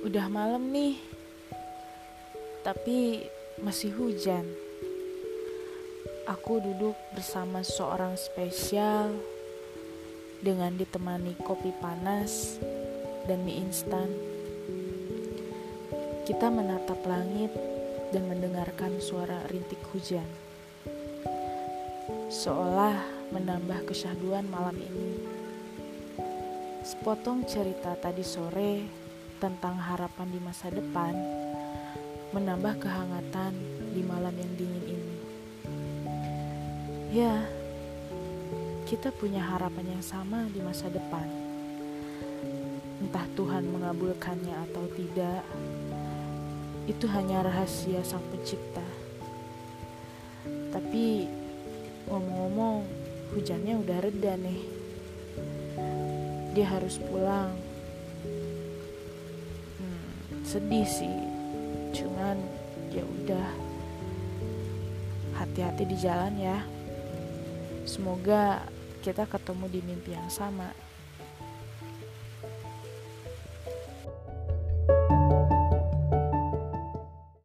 [0.00, 0.96] Udah malam nih,
[2.64, 3.28] tapi
[3.60, 4.48] masih hujan.
[6.24, 9.12] Aku duduk bersama seorang spesial
[10.40, 12.56] dengan ditemani kopi panas
[13.28, 14.08] dan mie instan.
[16.24, 17.52] Kita menatap langit
[18.08, 20.24] dan mendengarkan suara rintik hujan.
[22.32, 22.96] Seolah
[23.36, 25.12] menambah kesyahduan malam ini.
[26.88, 29.00] Sepotong cerita tadi sore
[29.40, 31.16] tentang harapan di masa depan
[32.36, 33.56] menambah kehangatan
[33.96, 35.16] di malam yang dingin ini.
[37.10, 37.48] Ya,
[38.84, 41.24] kita punya harapan yang sama di masa depan.
[43.00, 45.42] Entah Tuhan mengabulkannya atau tidak,
[46.84, 48.84] itu hanya rahasia Sang Pencipta.
[50.70, 51.26] Tapi
[52.06, 52.84] ngomong-ngomong,
[53.32, 54.62] hujannya udah reda nih.
[56.52, 57.69] Dia harus pulang.
[60.50, 61.14] Sedih sih,
[61.94, 62.34] cuman
[62.90, 63.54] ya udah.
[65.38, 66.58] Hati-hati di jalan ya.
[67.86, 68.66] Semoga
[68.98, 70.74] kita ketemu di mimpi yang sama.